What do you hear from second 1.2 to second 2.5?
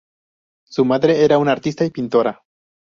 era una artista y pintora.